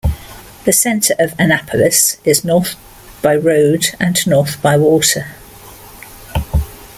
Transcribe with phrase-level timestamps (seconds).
[0.65, 2.75] The center of Annapolis is north
[3.21, 5.27] by road and north by water.